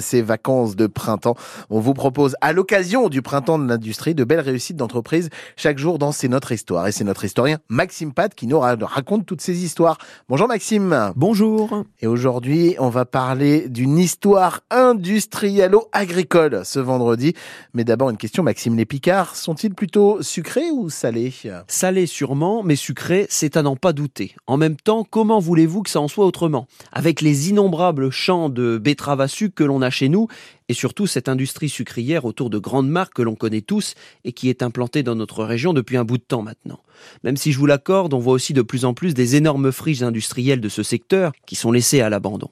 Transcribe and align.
ces 0.00 0.20
vacances 0.20 0.76
de 0.76 0.86
printemps. 0.86 1.34
On 1.70 1.80
vous 1.80 1.94
propose, 1.94 2.36
à 2.42 2.52
l'occasion 2.52 3.08
du 3.08 3.22
printemps 3.22 3.58
de 3.58 3.66
l'industrie, 3.66 4.14
de 4.14 4.22
belles 4.22 4.40
réussites 4.40 4.76
d'entreprise 4.76 5.30
chaque 5.56 5.78
jour 5.78 5.98
dans 5.98 6.12
C'est 6.12 6.28
notre 6.28 6.52
histoire. 6.52 6.86
Et 6.88 6.92
c'est 6.92 7.04
notre 7.04 7.24
historien 7.24 7.56
Maxime 7.70 8.12
Pat 8.12 8.34
qui 8.34 8.46
nous 8.46 8.58
raconte 8.60 9.24
toutes 9.24 9.40
ces 9.40 9.64
histoires. 9.64 9.96
Bonjour 10.28 10.46
Maxime. 10.46 11.14
Bonjour. 11.16 11.84
Et 12.00 12.06
aujourd'hui, 12.06 12.76
on 12.80 12.90
va 12.90 13.06
parler 13.06 13.66
d'une 13.70 13.96
histoire 13.96 14.60
industriello-agricole 14.70 16.66
ce 16.66 16.78
vendredi. 16.78 17.32
Mais 17.72 17.84
d'abord, 17.84 18.10
une 18.10 18.18
question, 18.18 18.42
Maxime. 18.42 18.76
Les 18.76 18.84
Picards 18.84 19.36
sont-ils 19.36 19.74
plutôt 19.74 20.20
sucrés 20.20 20.70
ou 20.70 20.90
salés? 20.90 21.32
Salés 21.66 22.04
sûrement, 22.04 22.62
mais 22.62 22.76
sucrés, 22.76 23.26
c'est 23.30 23.56
à 23.56 23.62
n'en 23.62 23.76
pas 23.76 23.94
douter. 23.94 24.36
En 24.46 24.58
même 24.58 24.76
temps, 24.76 25.02
comment 25.08 25.38
voulez-vous 25.38 25.82
que 25.82 25.88
ça 25.88 26.02
en 26.02 26.08
soit 26.08 26.26
autrement? 26.26 26.66
Avec 26.92 27.22
les 27.22 27.48
innombrables 27.48 28.10
champs 28.10 28.50
de 28.50 28.76
betteraves 28.76 29.22
à 29.22 29.28
sucre 29.28 29.61
que 29.62 29.66
l'on 29.68 29.80
a 29.80 29.90
chez 29.90 30.08
nous, 30.08 30.26
et 30.68 30.74
surtout 30.74 31.06
cette 31.06 31.28
industrie 31.28 31.68
sucrière 31.68 32.24
autour 32.24 32.50
de 32.50 32.58
grandes 32.58 32.88
marques 32.88 33.14
que 33.14 33.22
l'on 33.22 33.36
connaît 33.36 33.60
tous 33.60 33.94
et 34.24 34.32
qui 34.32 34.48
est 34.48 34.62
implantée 34.62 35.04
dans 35.04 35.14
notre 35.14 35.44
région 35.44 35.72
depuis 35.72 35.96
un 35.96 36.04
bout 36.04 36.18
de 36.18 36.24
temps 36.24 36.42
maintenant. 36.42 36.80
Même 37.22 37.36
si 37.36 37.52
je 37.52 37.58
vous 37.58 37.66
l'accorde, 37.66 38.12
on 38.12 38.18
voit 38.18 38.34
aussi 38.34 38.54
de 38.54 38.62
plus 38.62 38.84
en 38.84 38.92
plus 38.92 39.14
des 39.14 39.36
énormes 39.36 39.70
friches 39.70 40.02
industrielles 40.02 40.60
de 40.60 40.68
ce 40.68 40.82
secteur 40.82 41.32
qui 41.46 41.54
sont 41.54 41.70
laissées 41.70 42.00
à 42.00 42.10
l'abandon. 42.10 42.48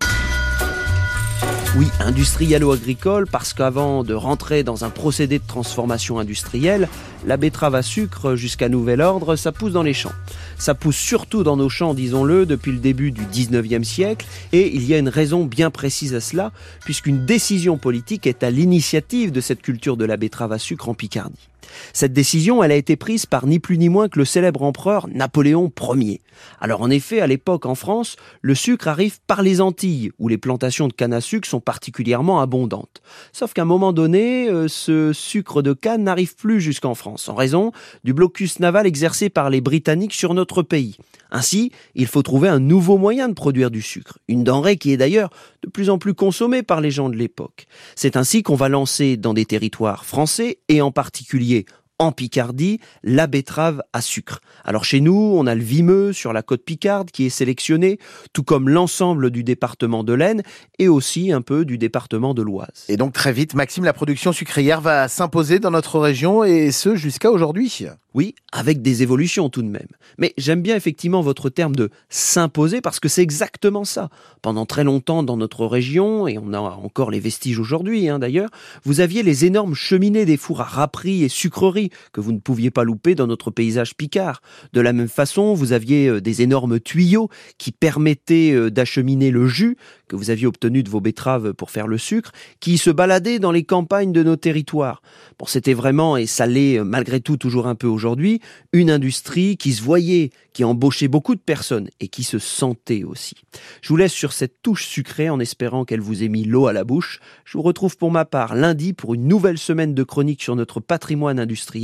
Oui, 1.76 1.86
industrielo-agricole, 2.00 3.28
parce 3.30 3.54
qu'avant 3.54 4.02
de 4.02 4.12
rentrer 4.12 4.64
dans 4.64 4.84
un 4.84 4.90
procédé 4.90 5.38
de 5.38 5.46
transformation 5.46 6.18
industrielle, 6.18 6.88
la 7.24 7.36
betterave 7.36 7.76
à 7.76 7.82
sucre, 7.82 8.34
jusqu'à 8.34 8.68
nouvel 8.68 9.00
ordre, 9.00 9.36
ça 9.36 9.52
pousse 9.52 9.70
dans 9.70 9.84
les 9.84 9.94
champs. 9.94 10.12
Ça 10.58 10.74
pousse 10.74 10.96
surtout 10.96 11.44
dans 11.44 11.56
nos 11.56 11.68
champs, 11.68 11.94
disons-le, 11.94 12.44
depuis 12.44 12.72
le 12.72 12.78
début 12.78 13.12
du 13.12 13.22
19e 13.22 13.84
siècle, 13.84 14.26
et 14.52 14.74
il 14.74 14.84
y 14.84 14.94
a 14.94 14.98
une 14.98 15.08
raison 15.08 15.44
bien 15.44 15.70
précise 15.70 16.12
à 16.16 16.20
cela, 16.20 16.50
puisqu'une 16.84 17.24
décision 17.24 17.78
politique 17.78 18.26
est 18.26 18.42
à 18.42 18.50
l'initiative 18.50 19.30
de 19.30 19.40
cette 19.40 19.62
culture 19.62 19.96
de 19.96 20.04
la 20.04 20.16
betterave 20.16 20.50
à 20.50 20.58
sucre 20.58 20.88
en 20.88 20.94
Picardie. 20.94 21.49
Cette 21.92 22.12
décision, 22.12 22.62
elle 22.62 22.72
a 22.72 22.76
été 22.76 22.96
prise 22.96 23.26
par 23.26 23.46
ni 23.46 23.58
plus 23.58 23.78
ni 23.78 23.88
moins 23.88 24.08
que 24.08 24.18
le 24.18 24.24
célèbre 24.24 24.62
empereur 24.62 25.08
Napoléon 25.08 25.72
Ier. 25.94 26.20
Alors 26.60 26.80
en 26.80 26.90
effet, 26.90 27.20
à 27.20 27.26
l'époque 27.26 27.66
en 27.66 27.74
France, 27.74 28.16
le 28.42 28.54
sucre 28.54 28.88
arrive 28.88 29.18
par 29.26 29.42
les 29.42 29.60
Antilles, 29.60 30.10
où 30.18 30.28
les 30.28 30.38
plantations 30.38 30.88
de 30.88 30.92
canne 30.92 31.12
à 31.12 31.20
sucre 31.20 31.48
sont 31.48 31.60
particulièrement 31.60 32.40
abondantes. 32.40 33.02
Sauf 33.32 33.52
qu'à 33.52 33.62
un 33.62 33.66
moment 33.66 33.92
donné, 33.92 34.48
euh, 34.48 34.68
ce 34.68 35.12
sucre 35.12 35.62
de 35.62 35.72
canne 35.72 36.04
n'arrive 36.04 36.36
plus 36.36 36.60
jusqu'en 36.60 36.94
France, 36.94 37.28
en 37.28 37.34
raison 37.34 37.72
du 38.04 38.12
blocus 38.12 38.60
naval 38.60 38.86
exercé 38.86 39.28
par 39.28 39.50
les 39.50 39.60
Britanniques 39.60 40.14
sur 40.14 40.34
notre 40.34 40.62
pays. 40.62 40.96
Ainsi, 41.30 41.70
il 41.94 42.06
faut 42.06 42.22
trouver 42.22 42.48
un 42.48 42.58
nouveau 42.58 42.98
moyen 42.98 43.28
de 43.28 43.34
produire 43.34 43.70
du 43.70 43.82
sucre, 43.82 44.18
une 44.26 44.42
denrée 44.42 44.76
qui 44.76 44.92
est 44.92 44.96
d'ailleurs 44.96 45.30
de 45.62 45.70
plus 45.70 45.90
en 45.90 45.98
plus 45.98 46.14
consommée 46.14 46.62
par 46.62 46.80
les 46.80 46.90
gens 46.90 47.08
de 47.08 47.16
l'époque. 47.16 47.66
C'est 47.94 48.16
ainsi 48.16 48.42
qu'on 48.42 48.56
va 48.56 48.68
lancer 48.68 49.16
dans 49.16 49.34
des 49.34 49.44
territoires 49.44 50.04
français, 50.04 50.58
et 50.68 50.80
en 50.80 50.90
particulier 50.90 51.59
en 52.00 52.12
Picardie, 52.12 52.80
la 53.04 53.26
betterave 53.26 53.82
à 53.92 54.00
sucre. 54.00 54.40
Alors 54.64 54.84
chez 54.84 55.00
nous, 55.00 55.34
on 55.36 55.46
a 55.46 55.54
le 55.54 55.62
Vimeux 55.62 56.14
sur 56.14 56.32
la 56.32 56.42
côte 56.42 56.64
Picarde 56.64 57.10
qui 57.10 57.26
est 57.26 57.30
sélectionné, 57.30 57.98
tout 58.32 58.42
comme 58.42 58.70
l'ensemble 58.70 59.30
du 59.30 59.44
département 59.44 60.02
de 60.02 60.14
l'Aisne 60.14 60.42
et 60.78 60.88
aussi 60.88 61.30
un 61.30 61.42
peu 61.42 61.66
du 61.66 61.76
département 61.76 62.32
de 62.32 62.40
l'Oise. 62.40 62.86
Et 62.88 62.96
donc 62.96 63.12
très 63.12 63.34
vite, 63.34 63.54
Maxime, 63.54 63.84
la 63.84 63.92
production 63.92 64.32
sucrière 64.32 64.80
va 64.80 65.08
s'imposer 65.08 65.58
dans 65.58 65.70
notre 65.70 66.00
région 66.00 66.42
et 66.42 66.72
ce 66.72 66.96
jusqu'à 66.96 67.30
aujourd'hui. 67.30 67.84
Oui, 68.12 68.34
avec 68.50 68.82
des 68.82 69.02
évolutions 69.02 69.50
tout 69.50 69.62
de 69.62 69.68
même. 69.68 69.86
Mais 70.18 70.34
j'aime 70.36 70.62
bien 70.62 70.74
effectivement 70.74 71.20
votre 71.20 71.48
terme 71.48 71.76
de 71.76 71.90
s'imposer 72.08 72.80
parce 72.80 72.98
que 72.98 73.08
c'est 73.08 73.22
exactement 73.22 73.84
ça. 73.84 74.08
Pendant 74.42 74.66
très 74.66 74.82
longtemps 74.82 75.22
dans 75.22 75.36
notre 75.36 75.64
région, 75.66 76.26
et 76.26 76.36
on 76.38 76.52
a 76.52 76.58
encore 76.58 77.10
les 77.12 77.20
vestiges 77.20 77.60
aujourd'hui 77.60 78.08
hein, 78.08 78.18
d'ailleurs, 78.18 78.50
vous 78.84 79.00
aviez 79.00 79.22
les 79.22 79.44
énormes 79.44 79.74
cheminées 79.74 80.24
des 80.24 80.36
fours 80.36 80.60
à 80.60 80.64
râperie 80.64 81.22
et 81.22 81.28
sucreries 81.28 81.89
que 82.12 82.20
vous 82.20 82.32
ne 82.32 82.38
pouviez 82.38 82.70
pas 82.70 82.84
louper 82.84 83.14
dans 83.14 83.26
notre 83.26 83.50
paysage 83.50 83.94
picard. 83.94 84.42
De 84.72 84.80
la 84.80 84.92
même 84.92 85.08
façon, 85.08 85.54
vous 85.54 85.72
aviez 85.72 86.08
euh, 86.08 86.20
des 86.20 86.42
énormes 86.42 86.80
tuyaux 86.80 87.28
qui 87.58 87.72
permettaient 87.72 88.52
euh, 88.52 88.70
d'acheminer 88.70 89.30
le 89.30 89.46
jus 89.46 89.76
que 90.10 90.16
vous 90.16 90.30
aviez 90.30 90.46
obtenu 90.48 90.82
de 90.82 90.90
vos 90.90 91.00
betteraves 91.00 91.54
pour 91.54 91.70
faire 91.70 91.86
le 91.86 91.96
sucre, 91.96 92.32
qui 92.58 92.78
se 92.78 92.90
baladaient 92.90 93.38
dans 93.38 93.52
les 93.52 93.62
campagnes 93.62 94.12
de 94.12 94.24
nos 94.24 94.34
territoires. 94.34 95.02
Bon, 95.38 95.46
c'était 95.46 95.72
vraiment, 95.72 96.16
et 96.16 96.26
ça 96.26 96.46
l'est 96.46 96.78
euh, 96.78 96.84
malgré 96.84 97.20
tout 97.20 97.36
toujours 97.36 97.68
un 97.68 97.76
peu 97.76 97.86
aujourd'hui, 97.86 98.40
une 98.72 98.90
industrie 98.90 99.56
qui 99.56 99.72
se 99.72 99.82
voyait, 99.82 100.30
qui 100.52 100.64
embauchait 100.64 101.06
beaucoup 101.06 101.36
de 101.36 101.40
personnes 101.40 101.88
et 102.00 102.08
qui 102.08 102.24
se 102.24 102.40
sentait 102.40 103.04
aussi. 103.04 103.36
Je 103.82 103.88
vous 103.88 103.96
laisse 103.96 104.12
sur 104.12 104.32
cette 104.32 104.60
touche 104.62 104.84
sucrée 104.84 105.30
en 105.30 105.38
espérant 105.38 105.84
qu'elle 105.84 106.00
vous 106.00 106.24
ait 106.24 106.28
mis 106.28 106.44
l'eau 106.44 106.66
à 106.66 106.72
la 106.72 106.82
bouche. 106.82 107.20
Je 107.44 107.56
vous 107.56 107.62
retrouve 107.62 107.96
pour 107.96 108.10
ma 108.10 108.24
part 108.24 108.56
lundi 108.56 108.92
pour 108.92 109.14
une 109.14 109.28
nouvelle 109.28 109.58
semaine 109.58 109.94
de 109.94 110.02
chronique 110.02 110.42
sur 110.42 110.56
notre 110.56 110.80
patrimoine 110.80 111.38
industriel 111.38 111.79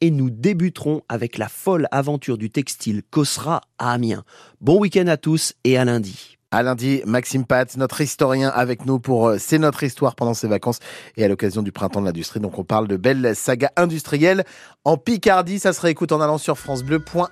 et 0.00 0.10
nous 0.10 0.30
débuterons 0.30 1.02
avec 1.08 1.38
la 1.38 1.48
folle 1.48 1.88
aventure 1.90 2.38
du 2.38 2.50
textile 2.50 3.02
Cosra 3.10 3.62
à 3.78 3.92
Amiens. 3.92 4.24
Bon 4.60 4.78
week-end 4.78 5.06
à 5.06 5.16
tous 5.16 5.54
et 5.64 5.76
à 5.76 5.84
lundi. 5.84 6.38
À 6.50 6.62
lundi, 6.62 7.00
Maxime 7.06 7.46
Pat, 7.46 7.76
notre 7.78 8.02
historien 8.02 8.50
avec 8.50 8.84
nous 8.84 8.98
pour 8.98 9.28
euh, 9.28 9.36
C'est 9.38 9.58
notre 9.58 9.82
histoire 9.84 10.14
pendant 10.14 10.34
ses 10.34 10.48
vacances 10.48 10.80
et 11.16 11.24
à 11.24 11.28
l'occasion 11.28 11.62
du 11.62 11.72
printemps 11.72 12.02
de 12.02 12.06
l'industrie. 12.06 12.40
Donc 12.40 12.58
on 12.58 12.64
parle 12.64 12.88
de 12.88 12.98
belles 12.98 13.34
sagas 13.34 13.70
industrielles 13.76 14.44
en 14.84 14.98
Picardie. 14.98 15.58
Ça 15.58 15.72
se 15.72 15.80
réécoute 15.80 16.12
en 16.12 16.20
allant 16.20 16.36
sur 16.36 16.58
francebleu.fr. 16.58 17.22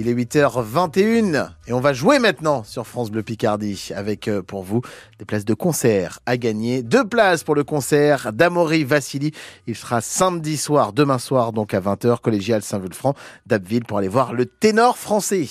Il 0.00 0.06
est 0.06 0.14
8h21 0.14 1.48
et 1.66 1.72
on 1.72 1.80
va 1.80 1.92
jouer 1.92 2.20
maintenant 2.20 2.62
sur 2.62 2.86
France 2.86 3.10
Bleu 3.10 3.24
Picardie 3.24 3.90
avec 3.96 4.28
euh, 4.28 4.42
pour 4.42 4.62
vous 4.62 4.80
des 5.18 5.24
places 5.24 5.44
de 5.44 5.54
concert 5.54 6.20
à 6.24 6.36
gagner. 6.36 6.84
Deux 6.84 7.04
places 7.04 7.42
pour 7.42 7.56
le 7.56 7.64
concert 7.64 8.32
d'Amaury 8.32 8.84
Vassili. 8.84 9.32
Il 9.66 9.74
sera 9.74 10.00
samedi 10.00 10.56
soir, 10.56 10.92
demain 10.92 11.18
soir 11.18 11.52
donc 11.52 11.74
à 11.74 11.80
20h, 11.80 12.20
collégial 12.20 12.62
Saint-Vulfranc 12.62 13.14
d'Abbeville 13.46 13.84
pour 13.84 13.98
aller 13.98 14.06
voir 14.06 14.34
le 14.34 14.46
ténor 14.46 14.96
français. 14.96 15.48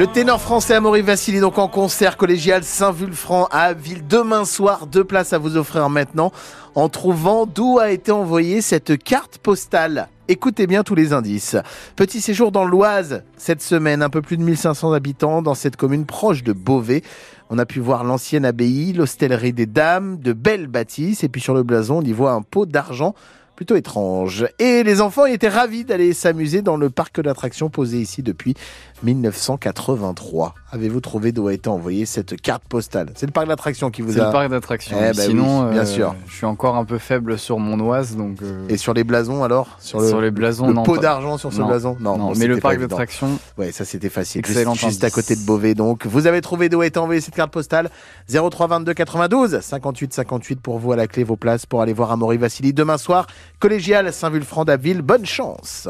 Le 0.00 0.06
ténor 0.06 0.40
français 0.40 0.76
Amaury 0.76 1.02
Vassili 1.02 1.40
donc 1.40 1.58
en 1.58 1.68
concert 1.68 2.16
collégial 2.16 2.64
Saint-Vulfranc 2.64 3.48
à 3.50 3.74
Ville 3.74 4.06
demain 4.06 4.46
soir. 4.46 4.86
Deux 4.86 5.04
places 5.04 5.34
à 5.34 5.38
vous 5.38 5.58
offrir 5.58 5.90
maintenant 5.90 6.32
en 6.74 6.88
trouvant 6.88 7.44
d'où 7.44 7.78
a 7.78 7.90
été 7.90 8.10
envoyée 8.10 8.62
cette 8.62 8.96
carte 8.96 9.36
postale. 9.36 10.08
Écoutez 10.26 10.66
bien 10.66 10.84
tous 10.84 10.94
les 10.94 11.12
indices. 11.12 11.58
Petit 11.96 12.22
séjour 12.22 12.50
dans 12.50 12.64
l'Oise 12.64 13.24
cette 13.36 13.60
semaine, 13.60 14.00
un 14.00 14.08
peu 14.08 14.22
plus 14.22 14.38
de 14.38 14.42
1500 14.42 14.92
habitants 14.92 15.42
dans 15.42 15.54
cette 15.54 15.76
commune 15.76 16.06
proche 16.06 16.42
de 16.44 16.54
Beauvais. 16.54 17.02
On 17.50 17.58
a 17.58 17.66
pu 17.66 17.78
voir 17.78 18.02
l'ancienne 18.02 18.46
abbaye, 18.46 18.94
l'hostellerie 18.94 19.52
des 19.52 19.66
dames, 19.66 20.16
de 20.18 20.32
belles 20.32 20.68
bâtisses 20.68 21.24
et 21.24 21.28
puis 21.28 21.42
sur 21.42 21.52
le 21.52 21.62
blason 21.62 21.98
on 21.98 22.02
y 22.02 22.12
voit 22.12 22.32
un 22.32 22.40
pot 22.40 22.64
d'argent 22.64 23.14
plutôt 23.60 23.76
étrange. 23.76 24.46
Et 24.58 24.82
les 24.84 25.02
enfants 25.02 25.26
étaient 25.26 25.50
ravis 25.50 25.84
d'aller 25.84 26.14
s'amuser 26.14 26.62
dans 26.62 26.78
le 26.78 26.88
parc 26.88 27.20
d'attractions 27.20 27.68
posé 27.68 27.98
ici 28.00 28.22
depuis 28.22 28.54
1983. 29.02 30.54
Avez-vous 30.72 31.00
trouvé 31.02 31.30
d'où 31.30 31.46
a 31.48 31.52
été 31.52 31.68
envoyée 31.68 32.06
cette 32.06 32.40
carte 32.40 32.62
postale? 32.66 33.10
C'est 33.16 33.26
le 33.26 33.32
parc 33.32 33.48
d'attractions 33.48 33.90
qui 33.90 34.00
vous 34.00 34.12
a... 34.12 34.14
C'est 34.14 34.24
le 34.24 34.32
parc 34.32 34.48
d'attractions. 34.48 34.96
Eh 34.98 35.12
ben 35.12 35.12
Sinon, 35.14 35.70
bien 35.70 35.82
euh, 35.82 35.84
sûr. 35.84 36.14
je 36.26 36.34
suis 36.36 36.46
encore 36.46 36.76
un 36.76 36.86
peu 36.86 36.96
faible 36.96 37.38
sur 37.38 37.58
mon 37.58 37.78
oise, 37.80 38.16
donc... 38.16 38.38
euh, 38.40 38.66
Et 38.70 38.78
sur 38.78 38.94
les 38.94 39.04
blasons 39.04 39.44
alors? 39.44 39.76
Sur, 39.78 40.00
le, 40.00 40.08
Sur 40.08 40.22
les 40.22 40.30
blasons, 40.30 40.68
le 40.68 40.72
non, 40.72 40.82
pot 40.82 40.94
pas- 40.94 41.02
d'argent 41.02 41.36
sur 41.36 41.52
ce 41.52 41.60
non, 41.60 41.66
blason? 41.66 41.98
Non, 42.00 42.16
bon, 42.16 42.32
mais 42.38 42.46
le 42.46 42.56
parc 42.60 42.78
d'attractions, 42.78 43.38
Ouais, 43.58 43.72
ça 43.72 43.84
c'était 43.84 44.08
facile. 44.08 44.38
Excellent 44.38 44.72
Juste, 44.72 44.88
juste 44.88 45.04
à 45.04 45.10
côté 45.10 45.36
de 45.36 45.40
Beauvais. 45.44 45.74
Donc, 45.74 46.06
vous 46.06 46.26
avez 46.26 46.40
trouvé 46.40 46.70
d'où 46.70 46.80
a 46.80 46.86
été 46.86 46.98
envoyée 46.98 47.20
cette 47.20 47.34
carte 47.34 47.50
postale? 47.52 47.90
03 48.32 48.68
22 48.68 48.94
92 48.94 49.60
58 49.60 50.14
58 50.14 50.60
pour 50.62 50.78
vous 50.78 50.92
à 50.92 50.96
la 50.96 51.06
clé 51.06 51.24
vos 51.24 51.36
places 51.36 51.66
pour 51.66 51.82
aller 51.82 51.92
voir 51.92 52.10
Amaury 52.12 52.38
Vassili 52.38 52.72
demain 52.72 52.96
soir. 52.96 53.26
Collégial 53.58 54.12
Saint-Vulfranc 54.12 54.64
d'Aville. 54.64 55.02
Bonne 55.02 55.26
chance. 55.26 55.88